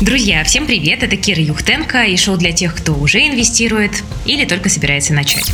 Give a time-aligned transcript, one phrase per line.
[0.00, 1.02] Друзья, всем привет!
[1.02, 5.52] Это Кира Юхтенко и шоу для тех, кто уже инвестирует или только собирается начать.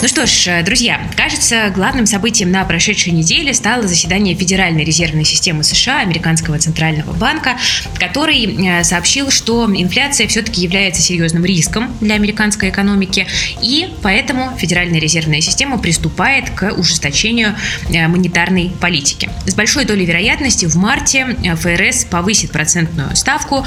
[0.00, 5.64] Ну что ж, друзья, кажется, главным событием на прошедшей неделе стало заседание Федеральной резервной системы
[5.64, 7.58] США, Американского центрального банка,
[7.98, 13.26] который э, сообщил, что инфляция все-таки является серьезным риском для американской экономики,
[13.60, 17.56] и поэтому Федеральная резервная система приступает к ужесточению
[17.88, 19.28] э, монетарной политики.
[19.46, 23.66] С большой долей вероятности в марте э, ФРС повысит процентную ставку,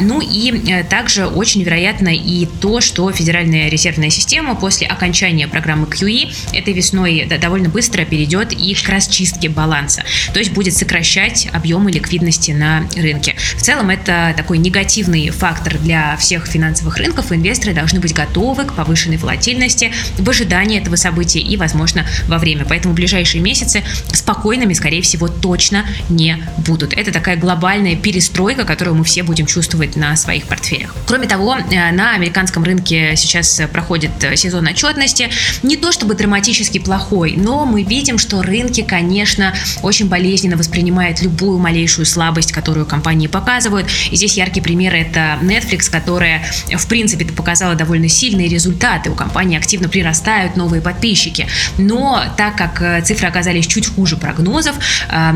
[0.00, 5.86] ну и э, также очень вероятно и то, что Федеральная резервная система после окончания программы
[5.86, 10.04] QE этой весной довольно быстро перейдет и к расчистке баланса.
[10.32, 13.34] То есть будет сокращать объемы ликвидности на рынке.
[13.56, 17.32] В целом это такой негативный фактор для всех финансовых рынков.
[17.32, 22.64] Инвесторы должны быть готовы к повышенной волатильности в ожидании этого события и, возможно, во время.
[22.68, 26.92] Поэтому ближайшие месяцы спокойными, скорее всего, точно не будут.
[26.92, 29.53] Это такая глобальная перестройка, которую мы все будем чувствовать
[29.96, 30.94] на своих портфелях.
[31.06, 35.30] Кроме того, э, на американском рынке сейчас проходит э, сезон отчетности.
[35.62, 41.58] Не то чтобы драматически плохой, но мы видим, что рынки, конечно, очень болезненно воспринимают любую
[41.58, 43.86] малейшую слабость, которую компании показывают.
[44.10, 49.10] И здесь яркий пример– это Netflix, которая, в принципе, показала довольно сильные результаты.
[49.10, 51.46] У компании активно прирастают новые подписчики.
[51.78, 54.76] Но так как э, цифры оказались чуть хуже прогнозов,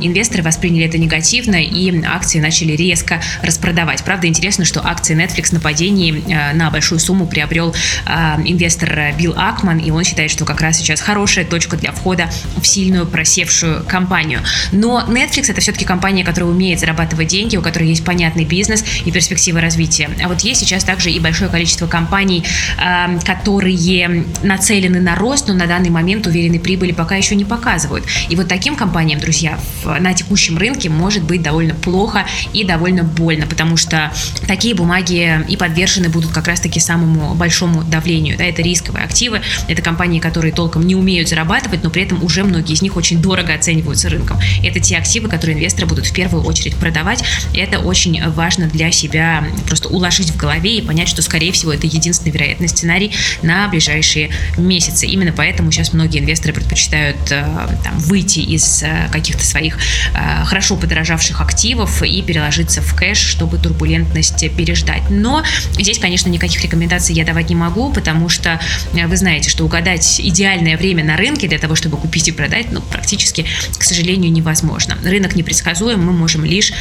[0.00, 4.12] инвесторы восприняли это негативно, и акции начали резко распродавать покупать.
[4.12, 7.74] Правда, интересно, что акции Netflix на падении э, на большую сумму приобрел
[8.06, 8.10] э,
[8.44, 12.66] инвестор Билл Акман, и он считает, что как раз сейчас хорошая точка для входа в
[12.66, 14.40] сильную просевшую компанию.
[14.72, 19.10] Но Netflix это все-таки компания, которая умеет зарабатывать деньги, у которой есть понятный бизнес и
[19.10, 20.10] перспективы развития.
[20.22, 22.44] А вот есть сейчас также и большое количество компаний,
[22.78, 28.04] э, которые нацелены на рост, но на данный момент уверенной прибыли пока еще не показывают.
[28.28, 33.46] И вот таким компаниям, друзья, на текущем рынке может быть довольно плохо и довольно больно,
[33.46, 34.10] потому что что
[34.46, 38.38] такие бумаги и подвержены будут как раз-таки самому большому давлению.
[38.38, 42.42] Да, это рисковые активы, это компании, которые толком не умеют зарабатывать, но при этом уже
[42.42, 44.38] многие из них очень дорого оцениваются рынком.
[44.64, 47.22] Это те активы, которые инвесторы будут в первую очередь продавать.
[47.54, 51.86] Это очень важно для себя просто уложить в голове и понять, что, скорее всего, это
[51.86, 55.06] единственный вероятный сценарий на ближайшие месяцы.
[55.06, 57.44] Именно поэтому сейчас многие инвесторы предпочитают э,
[57.84, 59.76] там, выйти из э, каких-то своих
[60.14, 65.02] э, хорошо подорожавших активов и переложиться в кэш, чтобы турбулентность турбулентность переждать.
[65.10, 65.42] Но
[65.78, 68.60] здесь, конечно, никаких рекомендаций я давать не могу, потому что
[68.94, 72.70] э, вы знаете, что угадать идеальное время на рынке для того, чтобы купить и продать,
[72.70, 73.44] ну, практически,
[73.76, 74.96] к сожалению, невозможно.
[75.04, 76.72] Рынок непредсказуем, мы можем лишь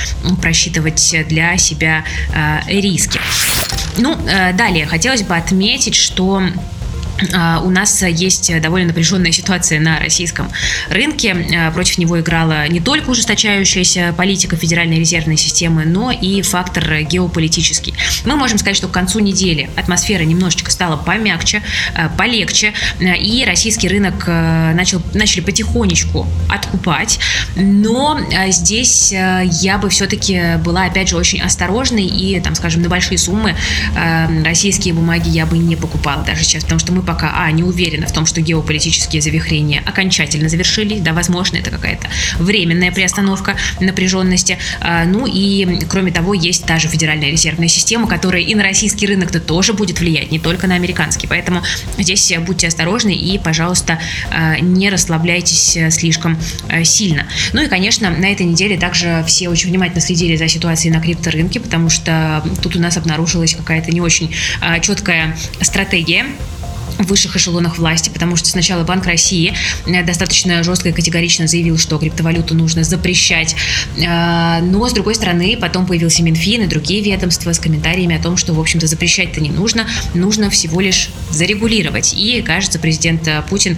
[0.41, 2.03] просчитывать для себя
[2.34, 3.19] э, риски.
[3.97, 6.44] Ну, э, далее хотелось бы отметить, что
[7.63, 10.49] у нас есть довольно напряженная ситуация на российском
[10.89, 11.35] рынке.
[11.55, 17.93] А, против него играла не только ужесточающаяся политика Федеральной резервной системы, но и фактор геополитический.
[18.25, 21.61] Мы можем сказать, что к концу недели атмосфера немножечко стала помягче,
[21.95, 27.19] а, полегче, и российский рынок начал, начали потихонечку откупать.
[27.55, 33.17] Но здесь я бы все-таки была, опять же, очень осторожной и, там, скажем, на большие
[33.17, 33.55] суммы
[34.43, 38.07] российские бумаги я бы не покупала даже сейчас, потому что мы пока, а, не уверена
[38.07, 42.07] в том, что геополитические завихрения окончательно завершились, да, возможно, это какая-то
[42.39, 48.44] временная приостановка напряженности, а, ну и, кроме того, есть та же Федеральная резервная система, которая
[48.44, 51.61] и на российский рынок-то тоже будет влиять, не только на американский, поэтому
[51.97, 53.99] здесь будьте осторожны и, пожалуйста,
[54.29, 56.39] а, не расслабляйтесь слишком
[56.69, 57.28] а, сильно.
[57.51, 61.59] Ну и, конечно, на этой неделе также все очень внимательно следили за ситуацией на крипторынке,
[61.59, 64.33] потому что тут у нас обнаружилась какая-то не очень
[64.81, 66.25] четкая стратегия
[67.00, 69.53] высших эшелонах власти, потому что сначала Банк России
[69.85, 73.56] э, достаточно жестко и категорично заявил, что криптовалюту нужно запрещать,
[73.97, 78.38] э, но, с другой стороны, потом появился Минфин и другие ведомства с комментариями о том,
[78.38, 82.13] что, в общем-то, запрещать-то не нужно, нужно всего лишь зарегулировать.
[82.13, 83.78] И, кажется, президент э, Путин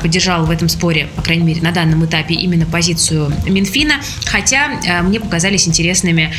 [0.00, 3.94] поддержал в этом споре, по крайней мере, на данном этапе именно позицию Минфина,
[4.24, 6.32] хотя мне показались интересными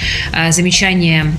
[0.49, 1.33] замечания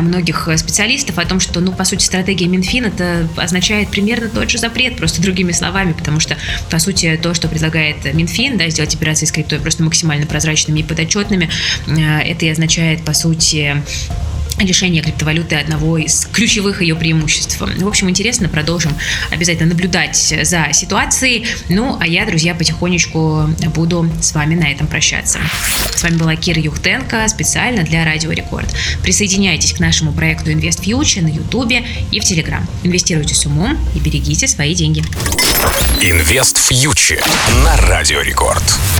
[0.00, 4.58] многих специалистов о том, что, ну, по сути, стратегия Минфина это означает примерно тот же
[4.58, 6.36] запрет, просто другими словами, потому что,
[6.70, 10.82] по сути, то, что предлагает Минфин, да, сделать операции с криптой просто максимально прозрачными и
[10.82, 11.48] подотчетными,
[11.86, 13.82] э, это и означает, по сути,
[14.60, 17.60] решение криптовалюты одного из ключевых ее преимуществ.
[17.60, 18.92] В общем, интересно, продолжим
[19.30, 21.46] обязательно наблюдать за ситуацией.
[21.68, 25.38] Ну, а я, друзья, потихонечку буду с вами на этом прощаться.
[25.94, 28.68] С вами была Кира Юхтенко специально для Радио Рекорд.
[29.02, 32.66] Присоединяйтесь к нашему проекту Invest Future на Ютубе и в Телеграм.
[32.82, 35.02] Инвестируйте с умом и берегите свои деньги.
[36.00, 37.24] Инвест Future
[37.64, 38.97] на Радио Рекорд.